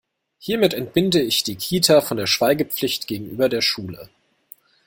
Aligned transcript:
Hiermit 0.39 0.73
entbinde 0.73 1.21
ich 1.21 1.43
die 1.43 1.57
Kita 1.57 2.01
von 2.01 2.17
der 2.17 2.25
Schweigepflicht 2.25 3.05
gegenüber 3.05 3.49
der 3.49 3.61
Schule. 3.61 4.09